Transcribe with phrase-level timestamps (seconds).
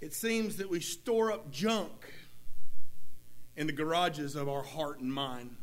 [0.00, 1.92] it seems that we store up junk
[3.56, 5.56] in the garages of our heart and mind.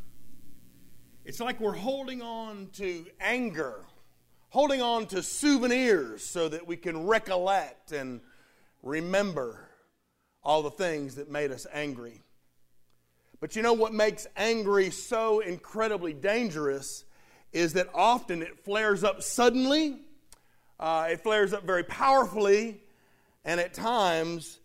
[1.26, 3.84] It's like we're holding on to anger,
[4.50, 8.22] holding on to souvenirs so that we can recollect and
[8.84, 9.68] remember
[10.44, 12.22] all the things that made us angry.
[13.40, 17.06] But you know what makes angry so incredibly dangerous
[17.52, 20.02] is that often it flares up suddenly,
[20.80, 22.82] uh, it flares up very powerfully,
[23.48, 24.60] and at times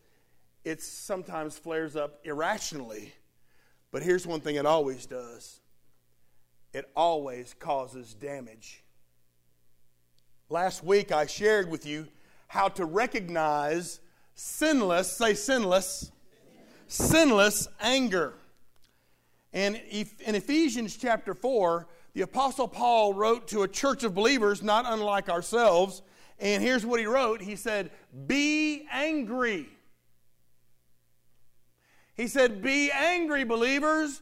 [0.65, 3.15] it sometimes flares up irrationally.
[3.93, 5.61] But here's one thing it always does
[6.75, 8.83] it always causes damage.
[10.49, 12.09] Last week I shared with you
[12.49, 14.01] how to recognize
[14.35, 16.11] sinless, say sinless,
[16.89, 18.35] sinless anger.
[19.53, 24.87] And in Ephesians chapter 4, the Apostle Paul wrote to a church of believers not
[24.89, 26.03] unlike ourselves.
[26.43, 27.91] And here's what he wrote He said,
[28.27, 29.69] Be angry.
[32.15, 34.21] He said, Be angry, believers,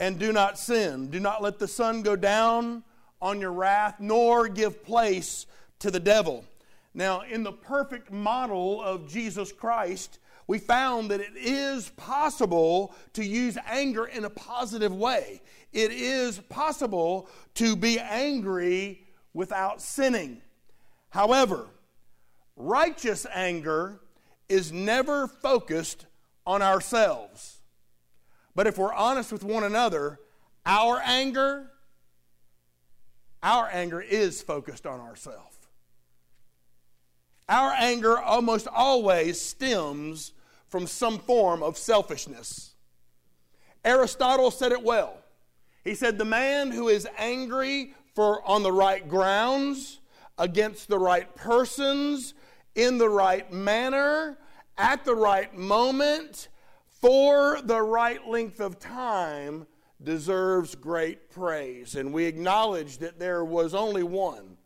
[0.00, 1.10] and do not sin.
[1.10, 2.82] Do not let the sun go down
[3.20, 5.44] on your wrath, nor give place
[5.80, 6.44] to the devil.
[6.94, 13.24] Now, in the perfect model of Jesus Christ, we found that it is possible to
[13.24, 15.42] use anger in a positive way.
[15.72, 20.40] It is possible to be angry without sinning.
[21.10, 21.66] However,
[22.56, 24.00] righteous anger
[24.48, 26.06] is never focused
[26.46, 27.60] on ourselves.
[28.54, 30.18] But if we're honest with one another,
[30.66, 31.70] our anger,
[33.42, 35.56] our anger is focused on ourselves.
[37.48, 40.32] Our anger almost always stems
[40.68, 42.74] from some form of selfishness.
[43.84, 45.16] Aristotle said it well.
[45.82, 49.99] He said, The man who is angry for on the right grounds,
[50.40, 52.32] against the right persons,
[52.74, 54.38] in the right manner,
[54.78, 56.48] at the right moment,
[56.88, 59.66] for the right length of time,
[60.02, 61.94] deserves great praise.
[61.94, 64.56] And we acknowledge that there was only one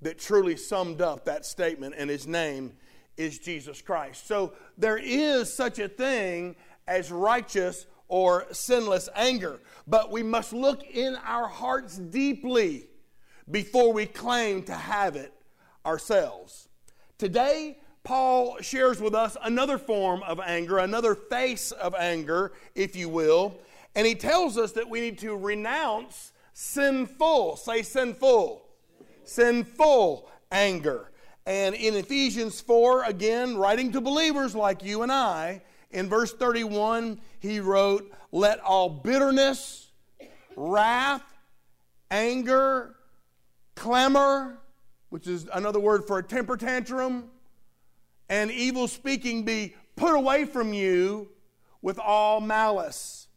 [0.00, 2.72] that truly summed up that statement, and his name
[3.16, 4.28] is Jesus Christ.
[4.28, 6.54] So there is such a thing
[6.86, 12.86] as righteous or sinless anger, but we must look in our hearts deeply
[13.50, 15.32] before we claim to have it
[15.84, 16.68] ourselves.
[17.18, 23.08] Today, Paul shares with us another form of anger, another face of anger, if you
[23.08, 23.58] will,
[23.94, 28.66] and he tells us that we need to renounce sinful, say sinful,
[29.24, 31.10] sinful anger.
[31.46, 37.20] And in Ephesians 4, again, writing to believers like you and I, in verse 31,
[37.40, 39.90] he wrote, Let all bitterness,
[40.56, 41.22] wrath,
[42.10, 42.94] anger,
[43.74, 44.58] clamor,
[45.08, 47.30] which is another word for a temper tantrum,
[48.28, 51.28] and evil speaking be put away from you
[51.82, 53.28] with all malice.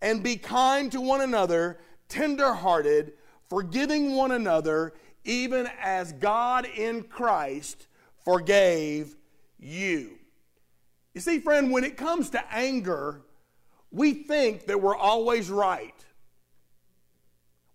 [0.00, 3.12] And be kind to one another, tenderhearted,
[3.48, 4.94] forgiving one another,
[5.24, 7.86] even as God in Christ
[8.24, 9.14] forgave
[9.58, 10.18] you.
[11.14, 13.22] You see, friend, when it comes to anger,
[13.90, 15.94] we think that we're always right.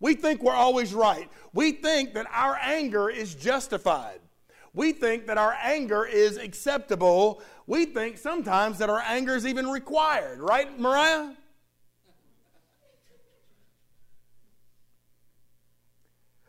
[0.00, 1.28] We think we're always right.
[1.52, 4.20] We think that our anger is justified.
[4.74, 7.42] We think that our anger is acceptable.
[7.66, 11.32] We think sometimes that our anger is even required, right, Mariah?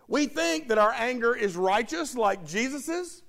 [0.07, 3.21] We think that our anger is righteous like Jesus's,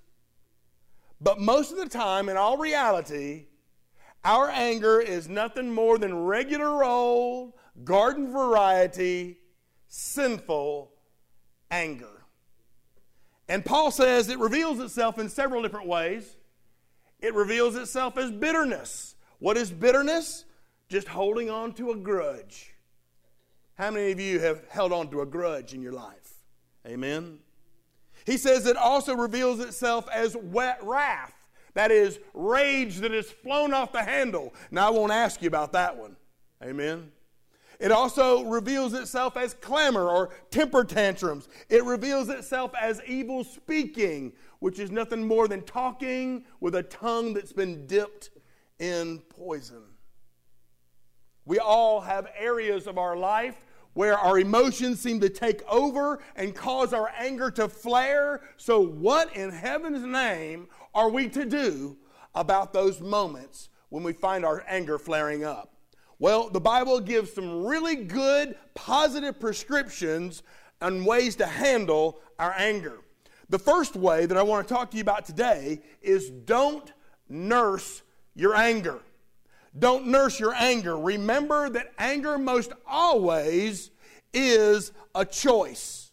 [1.21, 3.47] but most of the time, in all reality,
[4.25, 7.53] our anger is nothing more than regular old,
[7.85, 9.40] garden variety,
[9.91, 10.93] sinful
[11.71, 12.25] anger.
[13.49, 16.37] And Paul says it reveals itself in several different ways.
[17.19, 19.17] It reveals itself as bitterness.
[19.41, 20.45] What is bitterness?
[20.89, 22.73] Just holding on to a grudge.
[23.75, 26.35] How many of you have held on to a grudge in your life?
[26.87, 27.41] Amen.
[28.25, 31.35] He says it also reveals itself as wet wrath.
[31.75, 34.55] That is, rage that has flown off the handle.
[34.71, 36.17] Now, I won't ask you about that one.
[36.63, 37.11] Amen.
[37.81, 41.49] It also reveals itself as clamor or temper tantrums.
[41.71, 47.33] It reveals itself as evil speaking, which is nothing more than talking with a tongue
[47.33, 48.31] that's been dipped
[48.79, 49.83] in poison.
[51.47, 53.63] We all have areas of our life
[53.95, 58.43] where our emotions seem to take over and cause our anger to flare.
[58.59, 61.97] So, what in heaven's name are we to do
[62.35, 65.80] about those moments when we find our anger flaring up?
[66.21, 70.43] Well, the Bible gives some really good, positive prescriptions
[70.83, 72.99] on ways to handle our anger.
[73.49, 76.93] The first way that I want to talk to you about today is don't
[77.31, 78.03] nurse
[78.35, 79.01] your anger.
[79.79, 80.99] Don't nurse your anger.
[80.99, 83.91] Remember that anger most always
[84.35, 86.11] is a choice.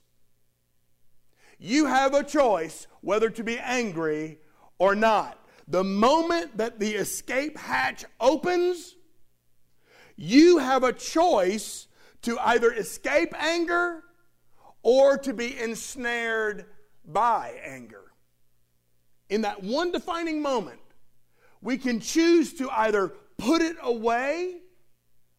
[1.60, 4.40] You have a choice whether to be angry
[4.80, 5.38] or not.
[5.68, 8.96] The moment that the escape hatch opens,
[10.18, 11.88] you have a choice
[12.24, 14.04] to either escape anger
[14.82, 16.66] or to be ensnared
[17.06, 18.12] by anger.
[19.30, 20.80] In that one defining moment,
[21.62, 24.58] we can choose to either put it away,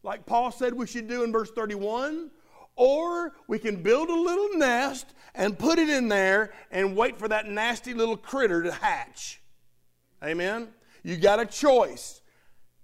[0.03, 2.31] like Paul said we should do in verse 31,
[2.77, 7.29] or we can build a little nest and put it in there and wait for
[7.29, 9.41] that nasty little critter to hatch.
[10.23, 10.69] Amen?
[11.03, 12.21] You got a choice.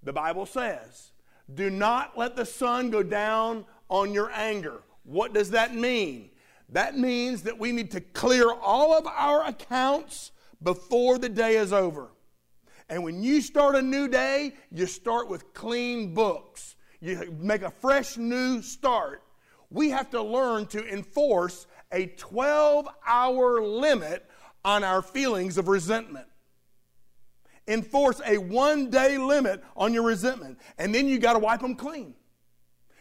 [0.02, 1.12] The Bible says,
[1.52, 4.82] do not let the sun go down on your anger.
[5.04, 6.30] What does that mean?
[6.70, 10.32] That means that we need to clear all of our accounts
[10.62, 12.08] before the day is over.
[12.88, 16.76] And when you start a new day, you start with clean books.
[17.00, 19.22] You make a fresh new start.
[19.70, 24.28] We have to learn to enforce a 12 hour limit
[24.64, 26.26] on our feelings of resentment.
[27.66, 30.58] Enforce a one day limit on your resentment.
[30.78, 32.14] And then you got to wipe them clean.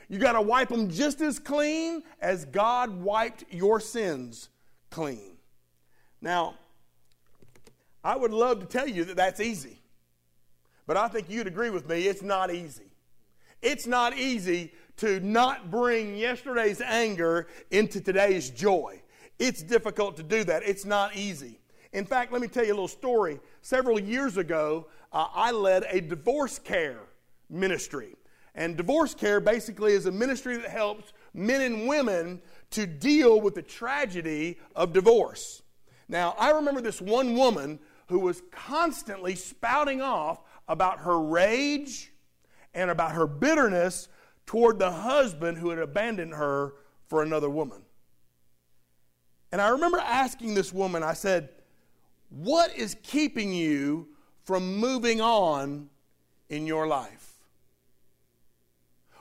[0.09, 4.49] You got to wipe them just as clean as God wiped your sins
[4.89, 5.37] clean.
[6.21, 6.55] Now,
[8.03, 9.79] I would love to tell you that that's easy.
[10.85, 12.91] But I think you'd agree with me, it's not easy.
[13.61, 19.01] It's not easy to not bring yesterday's anger into today's joy.
[19.39, 20.63] It's difficult to do that.
[20.63, 21.59] It's not easy.
[21.93, 23.39] In fact, let me tell you a little story.
[23.61, 27.01] Several years ago, uh, I led a divorce care
[27.49, 28.15] ministry.
[28.55, 32.41] And divorce care basically is a ministry that helps men and women
[32.71, 35.61] to deal with the tragedy of divorce.
[36.07, 42.11] Now, I remember this one woman who was constantly spouting off about her rage
[42.73, 44.07] and about her bitterness
[44.45, 46.73] toward the husband who had abandoned her
[47.07, 47.81] for another woman.
[49.51, 51.49] And I remember asking this woman, I said,
[52.33, 54.07] What is keeping you
[54.43, 55.89] from moving on
[56.49, 57.33] in your life?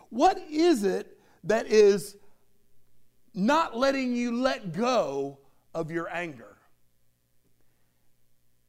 [0.09, 2.17] What is it that is
[3.35, 5.38] not letting you let go
[5.75, 6.56] of your anger?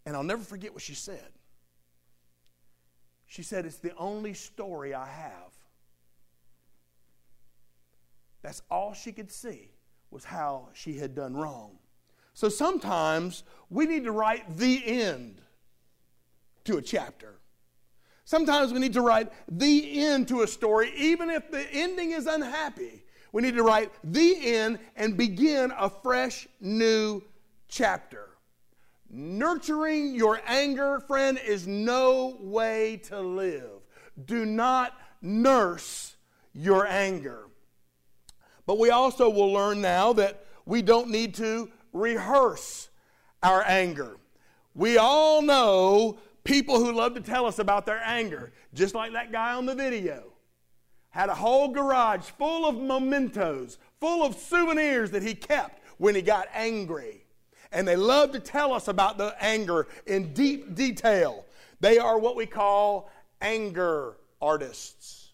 [0.05, 1.29] And I'll never forget what she said.
[3.25, 5.53] She said, It's the only story I have.
[8.41, 9.69] That's all she could see
[10.11, 11.77] was how she had done wrong.
[12.33, 15.41] So sometimes we need to write the end
[16.65, 17.35] to a chapter.
[18.25, 22.25] Sometimes we need to write the end to a story, even if the ending is
[22.25, 23.03] unhappy.
[23.31, 27.21] We need to write the end and begin a fresh new
[27.67, 28.29] chapter.
[29.09, 33.81] Nurturing your anger, friend, is no way to live.
[34.25, 36.15] Do not nurse
[36.53, 37.47] your anger.
[38.65, 42.89] But we also will learn now that we don't need to rehearse
[43.41, 44.17] our anger.
[44.75, 49.31] We all know people who love to tell us about their anger, just like that
[49.31, 50.33] guy on the video.
[51.11, 56.21] Had a whole garage full of mementos, full of souvenirs that he kept when he
[56.21, 57.23] got angry
[57.73, 61.45] and they love to tell us about the anger in deep detail.
[61.81, 63.09] They are what we call
[63.41, 65.31] anger artists.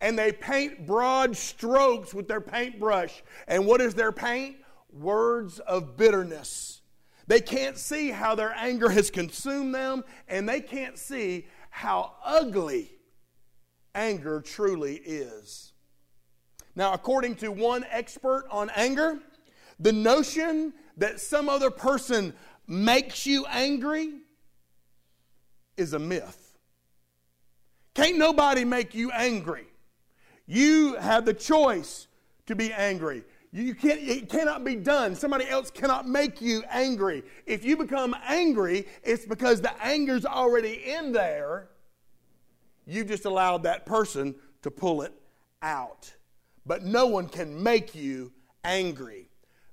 [0.00, 3.22] And they paint broad strokes with their paintbrush.
[3.48, 4.56] And what is their paint?
[4.94, 6.80] Words of bitterness.
[7.26, 12.92] They can't see how their anger has consumed them, and they can't see how ugly
[13.94, 15.72] anger truly is.
[16.76, 19.18] Now, according to one expert on anger,
[19.78, 22.34] the notion that some other person
[22.66, 24.14] makes you angry
[25.76, 26.56] is a myth.
[27.94, 29.66] Can't nobody make you angry.
[30.46, 32.06] You have the choice
[32.46, 33.24] to be angry.
[33.54, 35.14] You can't, it cannot be done.
[35.14, 37.22] Somebody else cannot make you angry.
[37.46, 41.68] If you become angry, it's because the anger's already in there.
[42.84, 45.12] You just allowed that person to pull it
[45.62, 46.12] out.
[46.66, 48.32] But no one can make you
[48.64, 49.28] angry.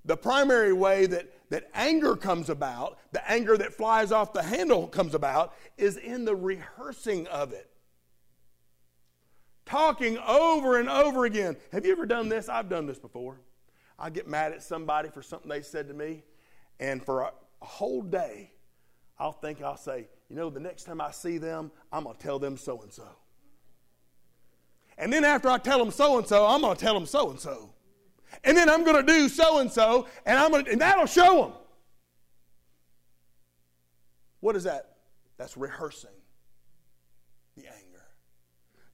[0.05, 4.85] The primary way that, that anger comes about, the anger that flies off the handle
[4.85, 7.67] comes about, is in the rehearsing of it.
[9.65, 11.57] Talking over and over again.
[11.71, 12.47] Have you ever done this?
[12.47, 13.39] I've done this before.
[14.01, 16.23] I get mad at somebody for something they said to me,
[16.79, 17.31] and for a,
[17.61, 18.51] whole day,
[19.19, 22.39] I'll think, I'll say, you know, the next time I see them, I'm to tell
[22.39, 23.07] them so and so.
[24.97, 27.39] And then after I tell them so and so, I'm to tell them so and
[27.39, 27.71] so
[28.43, 31.53] and then I'm to do so and so, and I'm to, and that'll show them.
[34.39, 34.95] What is that?
[35.37, 36.09] That's rehearsing.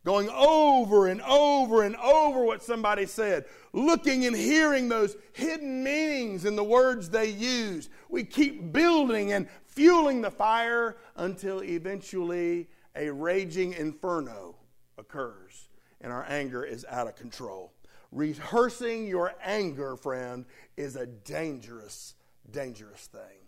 [0.07, 6.45] Going over and over and over what somebody said, looking and hearing those hidden meanings
[6.45, 7.89] in the words they use.
[8.07, 14.55] We keep building and fueling the fire until eventually a raging inferno
[14.97, 15.67] occurs
[15.99, 17.73] and our anger is out of control.
[18.13, 20.45] Rehearsing your anger, friend,
[20.77, 22.15] is a dangerous,
[22.49, 23.41] dangerous thing.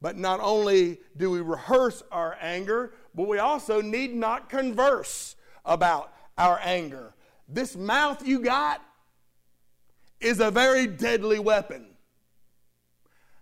[0.00, 6.12] But not only do we rehearse our anger, but we also need not converse about
[6.38, 7.14] our anger.
[7.48, 8.82] This mouth you got
[10.20, 11.86] is a very deadly weapon.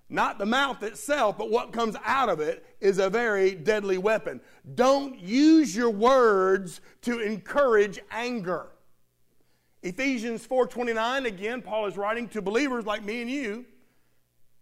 [0.08, 4.40] Not the mouth itself, but what comes out of it is a very deadly weapon.
[4.74, 8.66] Don't use your words to encourage anger.
[9.82, 13.64] Ephesians 4:29 again Paul is writing to believers like me and you.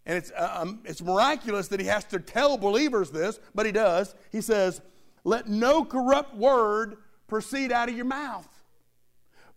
[0.05, 3.73] And it's, uh, um, it's miraculous that he has to tell believers this, but he
[3.73, 4.15] does.
[4.33, 4.81] He says,
[5.23, 6.97] Let no corrupt word
[7.29, 8.49] proceed out of your mouth,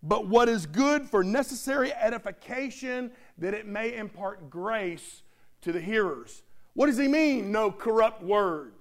[0.04, 5.24] but what is good for necessary edification, that it may impart grace
[5.62, 6.44] to the hearers.
[6.74, 8.74] What does he mean, no corrupt word?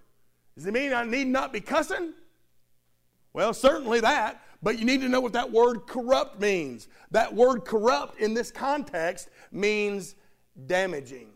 [0.56, 2.12] Does he mean I need not be cussing?
[3.32, 6.88] Well, certainly that, but you need to know what that word corrupt means.
[7.12, 10.16] That word corrupt in this context means
[10.66, 11.28] damaging.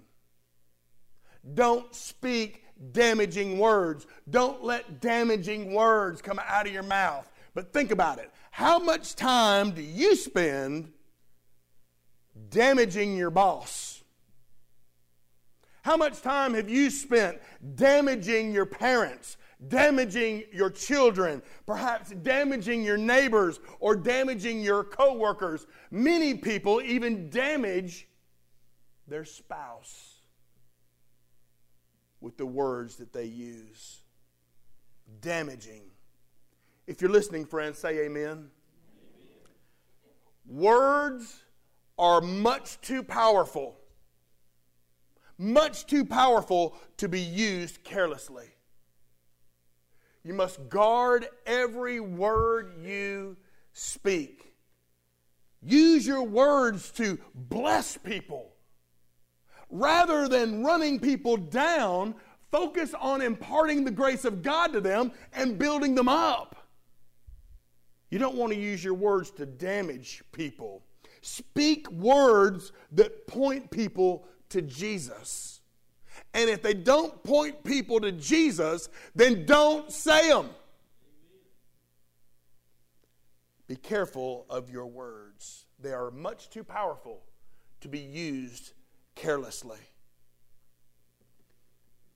[1.54, 4.06] Don't speak damaging words.
[4.28, 7.30] Don't let damaging words come out of your mouth.
[7.54, 8.30] But think about it.
[8.50, 10.92] How much time do you spend
[12.50, 14.02] damaging your boss?
[15.82, 17.38] How much time have you spent
[17.74, 19.36] damaging your parents,
[19.68, 25.66] damaging your children, perhaps damaging your neighbors or damaging your coworkers?
[25.90, 28.08] Many people even damage
[29.06, 30.14] their spouse
[32.20, 34.00] with the words that they use.
[35.20, 35.82] Damaging.
[36.86, 38.26] If you're listening, friends, say amen.
[38.26, 38.50] amen.
[40.46, 41.42] Words
[41.98, 43.78] are much too powerful,
[45.38, 48.48] much too powerful to be used carelessly.
[50.24, 53.36] You must guard every word you
[53.72, 54.52] speak.
[55.62, 58.52] Use your words to bless people.
[59.70, 62.14] Rather than running people down,
[62.50, 66.63] focus on imparting the grace of God to them and building them up.
[68.14, 70.84] You don't want to use your words to damage people.
[71.20, 75.60] Speak words that point people to Jesus.
[76.32, 80.50] And if they don't point people to Jesus, then don't say them.
[83.66, 85.66] Be careful of your words.
[85.80, 87.24] They are much too powerful
[87.80, 88.74] to be used
[89.16, 89.80] carelessly.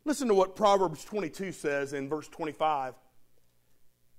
[0.05, 2.95] Listen to what Proverbs 22 says in verse 25.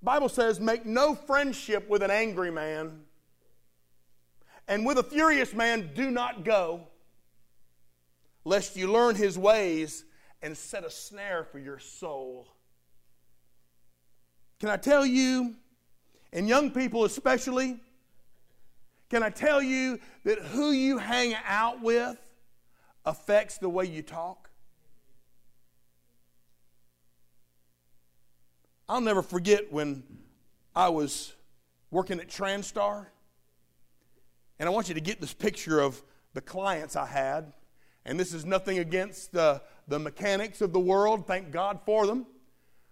[0.02, 3.02] Bible says, make no friendship with an angry man,
[4.66, 6.86] and with a furious man do not go,
[8.44, 10.04] lest you learn his ways
[10.40, 12.48] and set a snare for your soul.
[14.58, 15.54] Can I tell you,
[16.32, 17.78] and young people especially,
[19.10, 22.16] can I tell you that who you hang out with
[23.04, 24.39] affects the way you talk?
[28.90, 30.02] I'll never forget when
[30.74, 31.32] I was
[31.92, 33.06] working at Transtar.
[34.58, 36.02] And I want you to get this picture of
[36.34, 37.52] the clients I had.
[38.04, 42.26] And this is nothing against the, the mechanics of the world, thank God for them.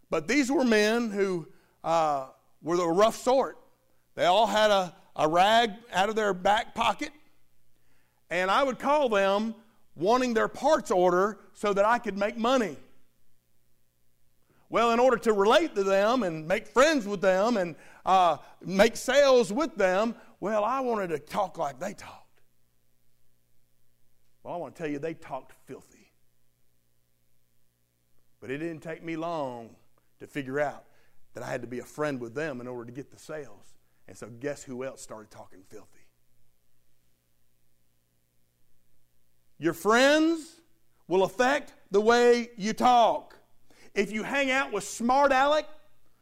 [0.08, 1.48] But these were men who
[1.82, 2.26] uh,
[2.62, 3.58] were the rough sort.
[4.14, 7.10] They all had a, a rag out of their back pocket.
[8.30, 9.52] And I would call them
[9.96, 12.76] wanting their parts order so that I could make money.
[14.70, 18.96] Well, in order to relate to them and make friends with them and uh, make
[18.96, 22.42] sales with them, well, I wanted to talk like they talked.
[24.42, 26.12] Well, I want to tell you, they talked filthy.
[28.40, 29.70] But it didn't take me long
[30.20, 30.84] to figure out
[31.34, 33.74] that I had to be a friend with them in order to get the sales.
[34.06, 36.06] And so, guess who else started talking filthy?
[39.58, 40.60] Your friends
[41.08, 43.37] will affect the way you talk.
[43.94, 45.66] If you hang out with smart aleck,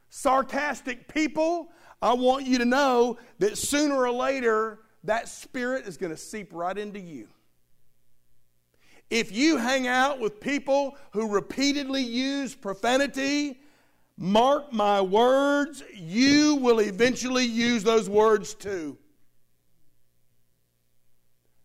[0.09, 1.69] sarcastic people,
[2.01, 6.53] I want you to know that sooner or later that spirit is going to seep
[6.53, 7.29] right into you.
[9.09, 13.61] If you hang out with people who repeatedly use profanity,
[14.17, 18.99] mark my words, you will eventually use those words too.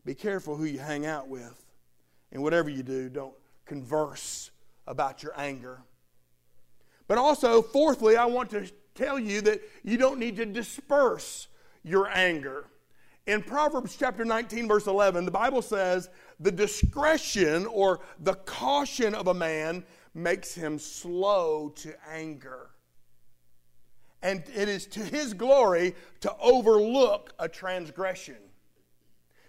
[0.06, 1.66] Be careful who you hang out with.
[2.32, 3.34] And whatever you do, don't
[3.66, 4.52] converse
[4.88, 5.84] about your anger.
[7.12, 11.50] But also, fourthly, I want to tell you that you don't need to disperse
[11.84, 12.68] your anger.
[13.28, 16.08] In Proverbs chapter 19, verse 11, the Bible says,
[16.40, 22.70] The discretion or the caution of a man makes him slow to anger.
[24.22, 28.38] And it is to his glory to overlook a transgression.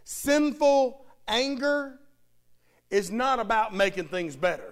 [0.02, 2.00] Sinful anger
[2.90, 4.71] is not about making things better.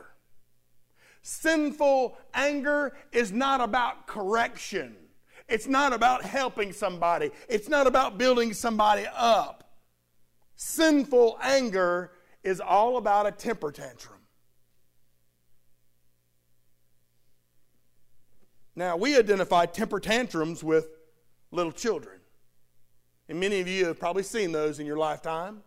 [1.22, 4.96] Sinful anger is not about correction.
[5.48, 7.30] It's not about helping somebody.
[7.48, 9.64] It's not about building somebody up.
[10.56, 12.12] Sinful anger
[12.42, 14.18] is all about a temper tantrum.
[18.76, 20.88] Now, we identify temper tantrums with
[21.50, 22.20] little children.
[23.28, 25.62] And many of you have probably seen those in your lifetime.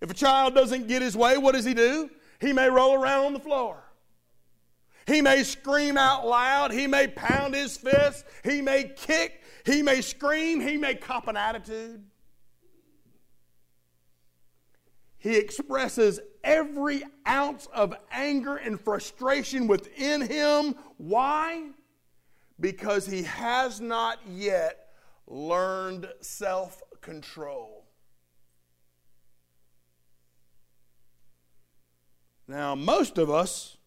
[0.00, 2.08] If a child doesn't get his way, what does he do?
[2.40, 3.82] He may roll around on the floor.
[5.08, 6.70] He may scream out loud.
[6.70, 8.26] He may pound his fist.
[8.44, 9.42] He may kick.
[9.64, 10.60] He may scream.
[10.60, 12.04] He may cop an attitude.
[15.16, 20.74] He expresses every ounce of anger and frustration within him.
[20.98, 21.70] Why?
[22.60, 24.90] Because he has not yet
[25.26, 27.86] learned self control.
[32.46, 33.77] Now, most of us,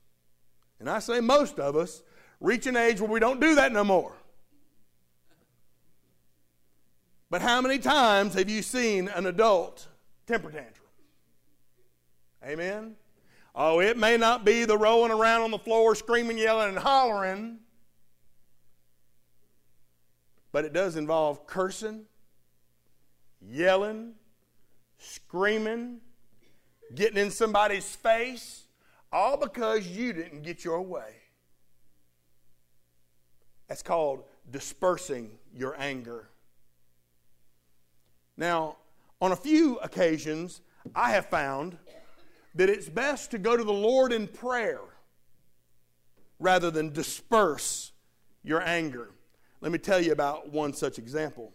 [0.82, 2.02] and I say most of us,
[2.40, 4.14] reach an age where we don't do that no more.
[7.30, 9.88] But how many times have you seen an adult
[10.26, 10.88] temper tantrum?
[12.44, 12.96] Amen?
[13.54, 17.60] Oh, it may not be the rolling around on the floor, screaming, yelling, and hollering,
[20.52, 22.06] but it does involve cursing,
[23.40, 24.14] yelling,
[24.98, 26.00] screaming,
[26.96, 28.61] getting in somebody's face,
[29.12, 31.16] all because you didn't get your way.
[33.68, 36.30] That's called dispersing your anger.
[38.38, 38.78] Now,
[39.22, 40.62] on a few occasions,
[40.96, 41.78] I have found
[42.56, 44.82] that it's best to go to the Lord in prayer
[46.40, 47.92] rather than disperse
[48.44, 49.12] your anger.
[49.62, 51.54] Let me tell you about one such example.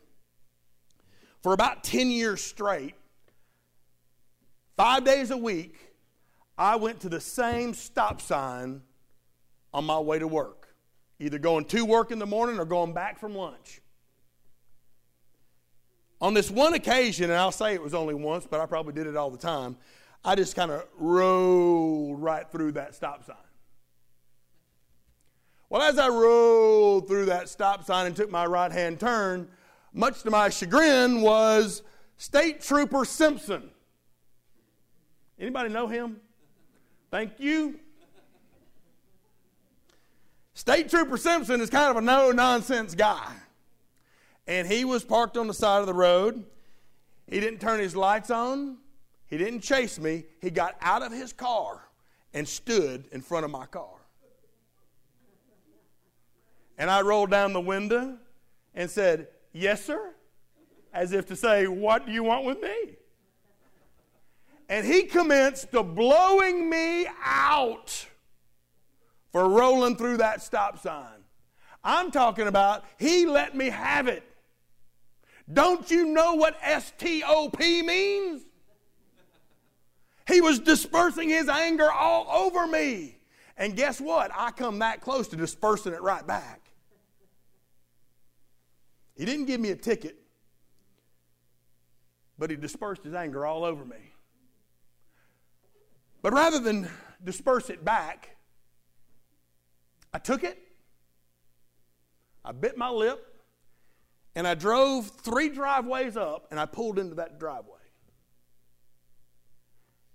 [1.43, 2.95] For about 10 years straight,
[4.77, 5.79] Five days a week,
[6.59, 8.83] I went to the same stop sign
[9.75, 10.75] on my way to work,
[11.19, 13.81] either going to work in the morning or going back from lunch.
[16.21, 19.07] On this one occasion, and I'll say it was only once, but I probably did
[19.07, 19.77] it all the time,
[20.25, 23.37] I just kind of rolled right through that stop sign.
[25.69, 29.49] Well, as I rolled through that stop sign and took my right hand turn,
[29.93, 31.83] much to my chagrin, was
[32.17, 33.71] State Trooper Simpson.
[35.39, 36.21] Anybody know him?
[37.11, 37.79] Thank you.
[40.55, 43.33] State Trooper Simpson is kind of a no nonsense guy.
[44.47, 46.45] And he was parked on the side of the road.
[47.27, 48.79] He didn't turn his lights on.
[49.27, 50.25] He didn't chase me.
[50.41, 51.89] He got out of his car
[52.33, 53.97] and stood in front of my car.
[56.79, 58.19] And I rolled down the window
[58.75, 60.15] and said, Yes, sir,
[60.93, 62.97] as if to say, What do you want with me?
[64.69, 68.07] And he commenced to blowing me out
[69.33, 71.25] for rolling through that stop sign.
[71.85, 74.25] I'm talking about he let me have it.
[75.53, 78.43] Don't you know what STOP means?
[80.27, 83.19] He was dispersing his anger all over me.
[83.57, 84.31] And guess what?
[84.35, 86.61] I come that close to dispersing it right back.
[89.17, 90.19] He didn't give me a ticket,
[92.39, 93.97] but he dispersed his anger all over me.
[96.27, 96.91] But rather than
[97.23, 98.37] disperse it back,
[100.13, 100.61] I took it,
[102.45, 103.25] I bit my lip,
[104.35, 107.79] and I drove three driveways up and I pulled into that driveway.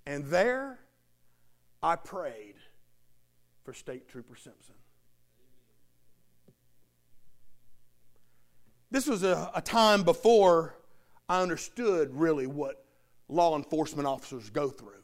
[0.05, 0.79] And there
[1.81, 2.55] I prayed
[3.63, 4.75] for State Trooper Simpson.
[8.89, 10.75] This was a, a, time before
[11.29, 12.83] I understood really what
[13.29, 15.00] law enforcement officers go through.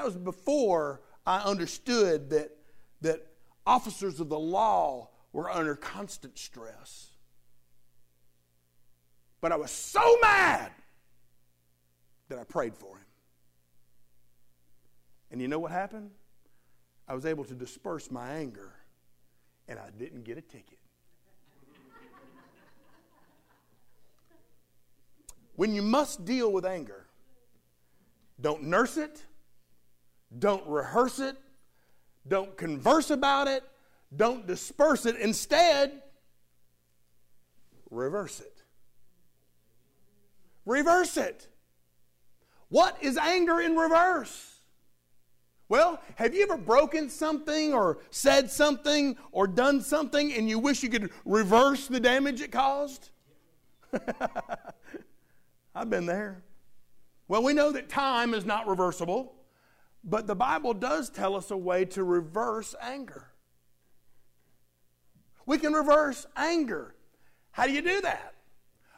[0.00, 2.56] That was before I understood that,
[3.02, 3.26] that
[3.66, 7.10] officers of the law were under constant stress.
[9.42, 10.72] But I was so mad
[12.30, 13.04] that I prayed for him.
[15.30, 16.12] And you know what happened?
[17.06, 18.72] I was able to disperse my anger,
[19.68, 20.78] and I didn't get a ticket.
[25.56, 27.04] when you must deal with anger,
[28.40, 29.26] don't nurse it
[30.38, 31.36] don't rehearse it.
[32.26, 33.64] Don't converse about it.
[34.14, 35.16] Don't disperse it.
[35.16, 36.02] Instead,
[37.90, 38.62] reverse it.
[40.66, 41.48] Reverse it.
[42.68, 44.60] What is anger in reverse?
[45.68, 50.82] Well, have you ever broken something or said something or done something and you wish
[50.82, 53.10] you could reverse the damage it caused?
[55.74, 56.42] I've been there.
[57.28, 59.32] Well, we know that time is not reversible,
[60.02, 63.28] but the Bible does tell us a way to reverse anger.
[65.46, 66.94] We can reverse anger.
[67.52, 68.34] How do you do that?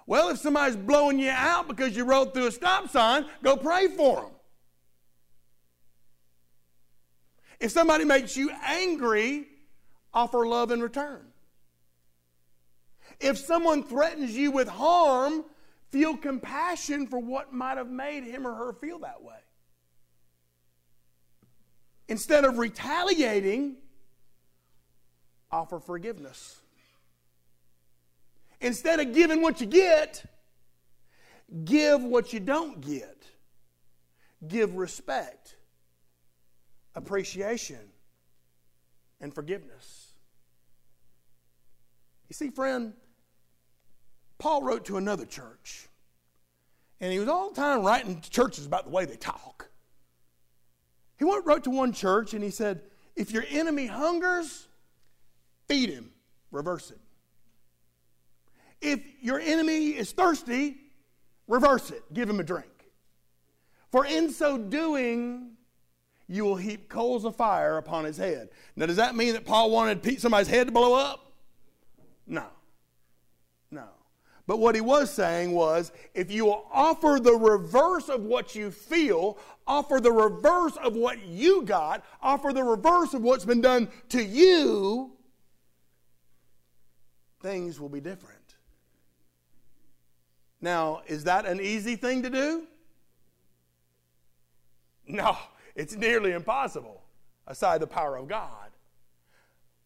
[0.06, 3.88] Well, if somebody's blowing you out because you rode through a stop sign, go pray
[3.88, 4.30] for them.
[7.60, 9.46] If somebody makes you angry,
[10.12, 11.22] offer love in return.
[13.20, 15.44] If someone threatens you with harm,
[15.90, 19.36] feel compassion for what might have made him or her feel that way.
[22.12, 23.74] Instead of retaliating,
[25.50, 26.60] offer forgiveness.
[28.60, 30.22] Instead of giving what you get,
[31.64, 33.24] give what you don't get.
[34.46, 35.56] Give respect
[36.94, 37.80] appreciation,
[39.22, 40.12] and forgiveness.
[42.28, 42.92] You see, friend,
[44.38, 45.88] Paul wrote to another church,
[47.00, 49.71] and he was all the time writing to churches about the way they talk.
[51.22, 52.82] He wrote to one church and he said,
[53.14, 54.66] If your enemy hungers,
[55.68, 56.10] feed him,
[56.50, 56.98] reverse it.
[58.80, 60.78] If your enemy is thirsty,
[61.46, 62.66] reverse it, give him a drink.
[63.92, 65.52] For in so doing,
[66.26, 68.48] you will heap coals of fire upon his head.
[68.74, 71.30] Now, does that mean that Paul wanted somebody's head to blow up?
[72.26, 72.46] No.
[74.46, 78.70] But what he was saying was if you will offer the reverse of what you
[78.70, 83.88] feel, offer the reverse of what you got, offer the reverse of what's been done
[84.10, 85.12] to you,
[87.40, 88.38] things will be different.
[90.60, 92.64] Now, is that an easy thing to do?
[95.06, 95.36] No.
[95.74, 97.02] It's nearly impossible
[97.46, 98.70] aside the power of God.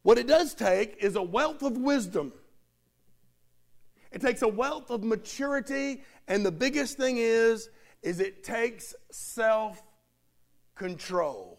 [0.03, 2.33] What it does take is a wealth of wisdom.
[4.12, 7.71] It takes a wealth of maturity, and the biggest thing is
[8.03, 11.59] is it takes self-control.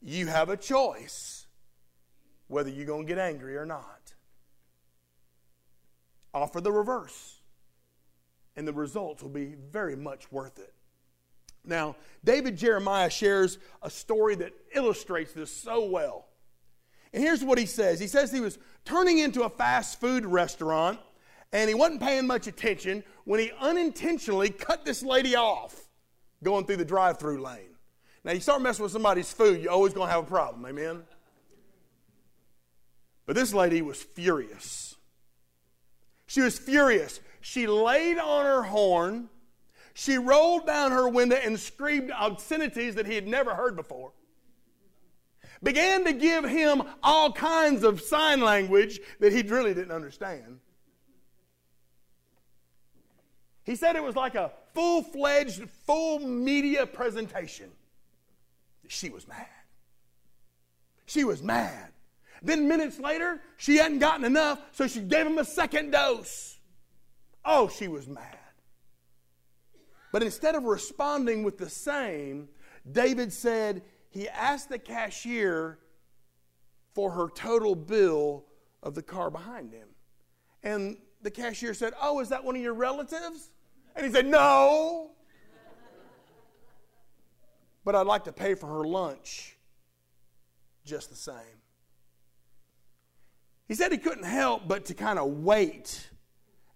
[0.00, 1.48] You have a choice
[2.46, 4.14] whether you're going to get angry or not.
[6.32, 7.40] Offer the reverse,
[8.56, 10.74] and the results will be very much worth it.
[11.64, 16.26] Now, David Jeremiah shares a story that illustrates this so well.
[17.12, 20.98] And here's what he says He says he was turning into a fast food restaurant
[21.52, 25.88] and he wasn't paying much attention when he unintentionally cut this lady off
[26.42, 27.76] going through the drive through lane.
[28.24, 31.02] Now, you start messing with somebody's food, you're always going to have a problem, amen?
[33.26, 34.96] But this lady was furious.
[36.26, 37.20] She was furious.
[37.40, 39.30] She laid on her horn
[39.94, 44.12] she rolled down her window and screamed obscenities that he had never heard before.
[45.62, 50.60] Began to give him all kinds of sign language that he really didn't understand.
[53.64, 57.70] He said it was like a full fledged, full media presentation.
[58.88, 59.46] She was mad.
[61.06, 61.92] She was mad.
[62.42, 66.58] Then minutes later, she hadn't gotten enough, so she gave him a second dose.
[67.44, 68.38] Oh, she was mad.
[70.12, 72.48] But instead of responding with the same,
[72.90, 75.78] David said he asked the cashier
[76.94, 78.44] for her total bill
[78.82, 79.88] of the car behind him.
[80.62, 83.50] And the cashier said, Oh, is that one of your relatives?
[83.96, 85.10] And he said, No.
[87.84, 89.56] but I'd like to pay for her lunch
[90.84, 91.34] just the same.
[93.68, 96.10] He said he couldn't help but to kind of wait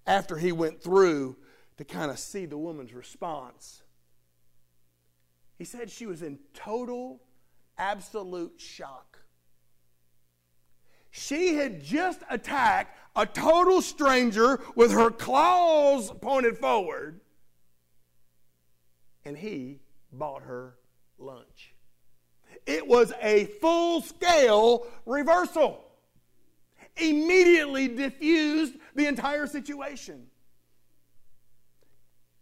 [0.07, 1.37] after he went through
[1.77, 3.83] to kind of see the woman's response.
[5.59, 7.21] He said she was in total,
[7.79, 9.19] absolute shock.
[11.11, 17.21] She had just attacked a total stranger with her claws pointed forward,
[19.25, 19.81] and he
[20.13, 20.77] bought her
[21.19, 21.75] lunch.
[22.67, 25.81] It was a full scale reversal.
[26.97, 30.27] Immediately diffused the entire situation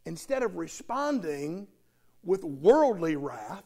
[0.04, 1.66] instead of responding
[2.24, 3.64] with worldly wrath,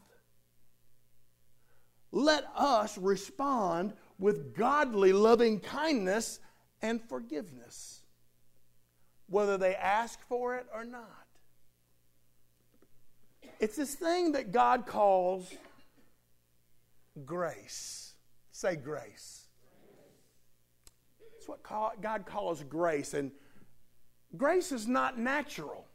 [2.13, 6.41] let us respond with godly loving kindness
[6.83, 8.01] and forgiveness,
[9.29, 11.27] whether they ask for it or not.
[13.61, 15.53] It's this thing that God calls
[17.25, 18.15] grace.
[18.53, 19.47] Say grace.
[21.37, 23.15] It's what God calls grace.
[23.15, 23.31] And
[24.37, 25.87] grace is not natural,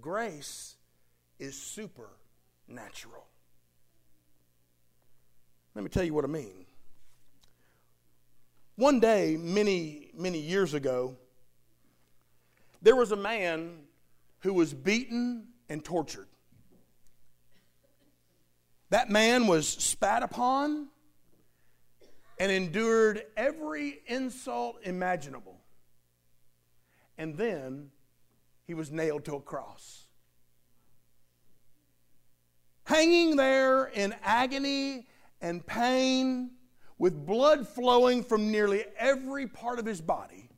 [0.00, 0.76] grace
[1.38, 3.26] is supernatural.
[5.74, 6.65] Let me tell you what I mean.
[8.76, 11.16] One day, many, many years ago,
[12.82, 13.84] there was a man
[14.40, 16.28] who was beaten and tortured.
[18.90, 20.88] That man was spat upon
[22.38, 25.58] and endured every insult imaginable.
[27.16, 27.90] And then
[28.66, 30.06] he was nailed to a cross.
[32.84, 35.06] Hanging there in agony
[35.40, 36.50] and pain,
[36.98, 40.48] with blood flowing from nearly every part of his body,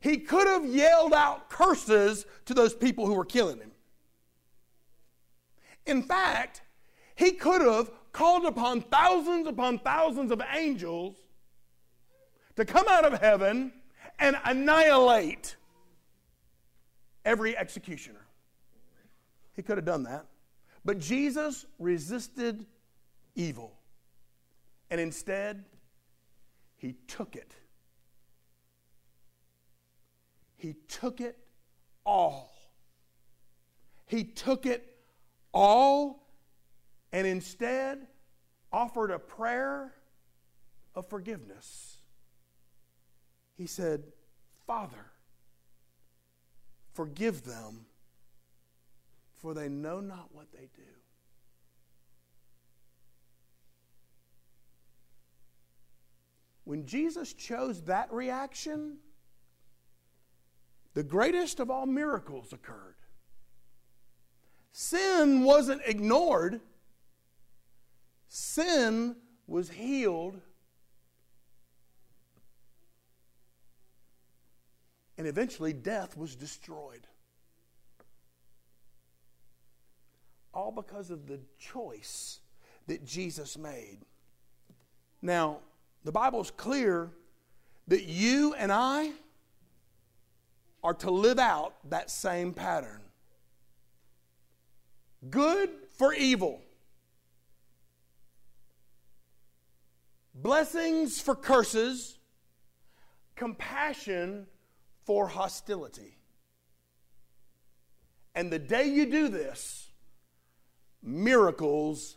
[0.00, 3.72] he could have yelled out curses to those people who were killing him.
[5.86, 6.62] In fact,
[7.14, 11.16] he could have called upon thousands upon thousands of angels
[12.56, 13.72] to come out of heaven
[14.18, 15.56] and annihilate
[17.24, 18.26] every executioner.
[19.54, 20.26] He could have done that.
[20.84, 22.66] But Jesus resisted
[23.34, 23.77] evil.
[24.90, 25.64] And instead,
[26.76, 27.54] he took it.
[30.56, 31.38] He took it
[32.04, 32.52] all.
[34.06, 34.96] He took it
[35.52, 36.26] all
[37.12, 38.06] and instead
[38.72, 39.94] offered a prayer
[40.94, 41.98] of forgiveness.
[43.56, 44.04] He said,
[44.66, 45.12] Father,
[46.92, 47.86] forgive them,
[49.36, 50.82] for they know not what they do.
[56.68, 58.98] When Jesus chose that reaction,
[60.92, 62.96] the greatest of all miracles occurred.
[64.70, 66.60] Sin wasn't ignored,
[68.28, 70.42] sin was healed.
[75.16, 77.06] And eventually, death was destroyed.
[80.52, 82.40] All because of the choice
[82.88, 84.00] that Jesus made.
[85.22, 85.60] Now,
[86.04, 87.10] the Bible is clear
[87.88, 89.12] that you and I
[90.82, 93.00] are to live out that same pattern
[95.30, 96.62] good for evil
[100.42, 102.18] blessings for curses,
[103.34, 104.46] compassion
[105.04, 106.16] for hostility.
[108.34, 109.90] And the day you do this,
[111.02, 112.16] miracles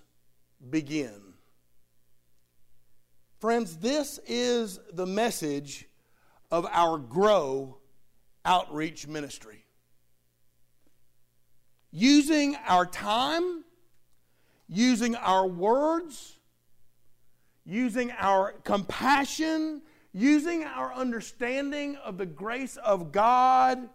[0.69, 1.30] begin.
[3.41, 5.87] Friends, this is the message
[6.51, 7.77] of our Grow
[8.45, 9.65] outreach ministry.
[11.91, 13.63] Using our time,
[14.69, 16.37] using our words,
[17.65, 19.81] using our compassion,
[20.13, 23.89] using our understanding of the grace of God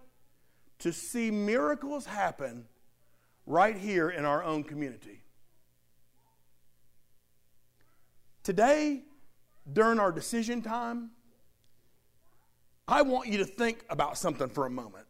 [0.81, 2.65] to see miracles happen
[3.47, 5.23] right here in our own community.
[8.43, 9.03] Today,
[9.73, 11.11] during our decision time,
[12.89, 15.07] I want you to think about something for a moment.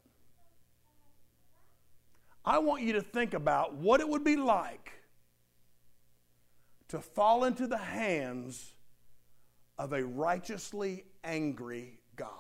[2.45, 4.93] I want you to think about what it would be like
[6.89, 8.73] to fall into the hands
[9.79, 12.31] of a righteously angry God.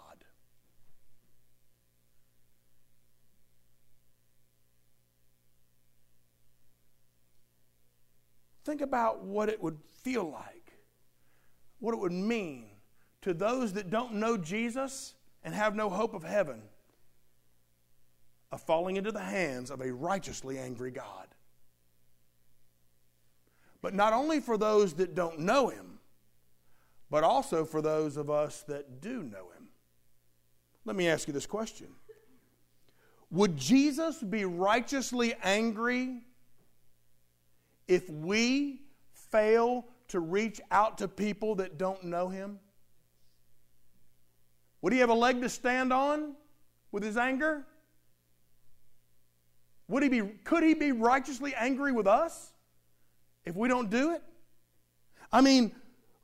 [8.64, 10.65] Think about what it would feel like,
[11.79, 12.67] what it would mean
[13.23, 16.62] to those that don't know Jesus and have no hope of heaven
[18.53, 21.27] of falling into the hands of a righteously angry God
[23.87, 26.01] but not only for those that don't know him,
[27.09, 29.69] but also for those of us that do know him.
[30.85, 31.87] Let me ask you this question
[33.31, 36.23] Would Jesus be righteously angry
[37.87, 38.83] if we
[39.31, 42.59] fail to reach out to people that don't know him?
[44.83, 46.35] Would he have a leg to stand on
[46.92, 47.66] with his anger?
[49.88, 52.53] Would he be, could he be righteously angry with us?
[53.47, 54.23] if we don't do it?
[55.33, 55.73] I mean,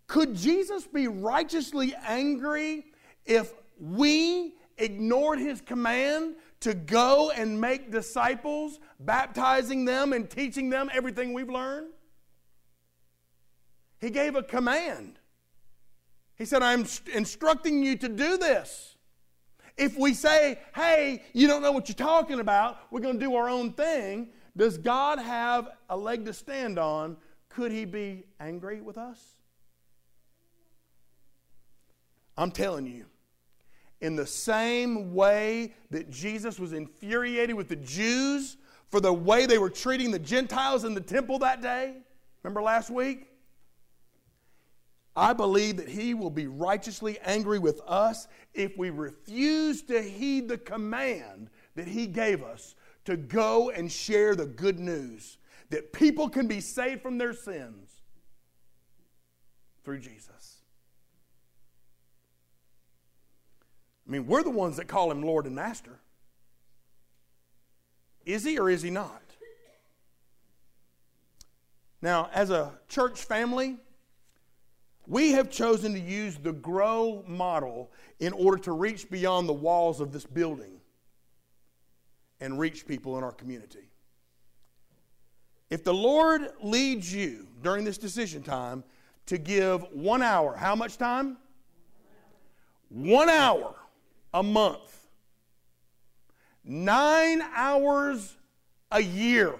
[0.06, 2.86] could Jesus be righteously angry
[3.24, 10.90] if we ignored his command to go and make disciples, baptizing them and teaching them
[10.92, 11.88] everything we've learned?
[14.02, 15.20] He gave a command.
[16.34, 16.84] He said, I'm
[17.14, 18.96] instructing you to do this.
[19.76, 23.36] If we say, hey, you don't know what you're talking about, we're going to do
[23.36, 27.16] our own thing, does God have a leg to stand on
[27.48, 29.36] could he be angry with us?
[32.36, 33.06] I'm telling you,
[34.00, 38.56] in the same way that Jesus was infuriated with the Jews
[38.90, 41.98] for the way they were treating the Gentiles in the temple that day,
[42.42, 43.28] remember last week?
[45.14, 50.48] I believe that he will be righteously angry with us if we refuse to heed
[50.48, 55.36] the command that he gave us to go and share the good news
[55.70, 58.02] that people can be saved from their sins
[59.84, 60.58] through Jesus.
[64.06, 66.00] I mean, we're the ones that call him Lord and Master.
[68.24, 69.22] Is he or is he not?
[72.00, 73.78] Now, as a church family,
[75.06, 80.00] we have chosen to use the GROW model in order to reach beyond the walls
[80.00, 80.80] of this building
[82.40, 83.90] and reach people in our community.
[85.70, 88.84] If the Lord leads you during this decision time
[89.26, 91.38] to give one hour, how much time?
[92.88, 93.74] One hour
[94.34, 95.06] a month,
[96.64, 98.36] nine hours
[98.90, 99.54] a year,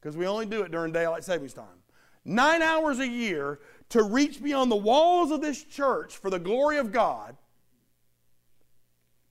[0.00, 1.81] because we only do it during daylight savings time
[2.24, 6.78] nine hours a year to reach beyond the walls of this church for the glory
[6.78, 7.36] of God,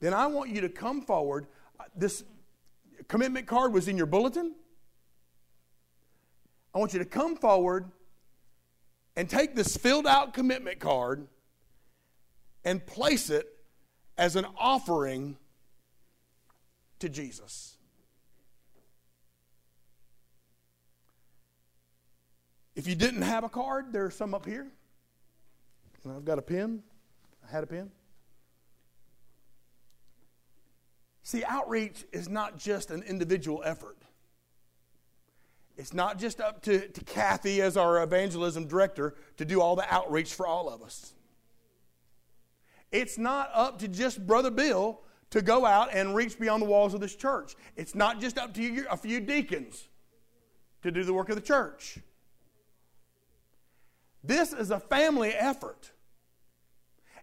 [0.00, 1.46] then I want you to come forward.
[1.78, 2.24] Uh, this
[3.08, 4.54] commitment card was in your bulletin.
[6.74, 7.90] I want you to come forward
[9.16, 11.28] and take this filled out commitment card
[12.64, 13.46] and place it
[14.16, 15.36] as an offering
[16.98, 17.76] to Jesus.
[22.82, 24.66] If you didn't have a card, there's some up here.
[26.02, 26.82] And I've got a pen.
[27.46, 27.92] I had a pen.
[31.22, 33.98] See, outreach is not just an individual effort.
[35.76, 39.86] It's not just up to, to Kathy as our evangelism director to do all the
[39.88, 41.14] outreach for all of us.
[42.90, 46.94] It's not up to just Brother Bill to go out and reach beyond the walls
[46.94, 47.54] of this church.
[47.76, 49.86] It's not just up to you, a few deacons
[50.82, 52.00] to do the work of the church.
[54.24, 55.90] This is a family effort.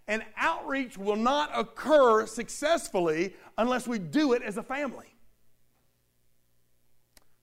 [0.07, 5.05] And outreach will not occur successfully unless we do it as a family.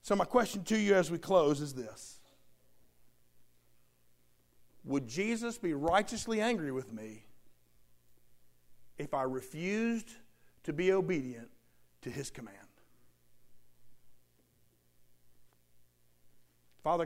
[0.01, 2.19] So, my question to you as we close is this
[4.83, 7.23] Would Jesus be righteously angry with me
[8.97, 10.11] if I refused
[10.63, 11.49] to be obedient
[12.01, 12.57] to his command?
[16.83, 17.05] Father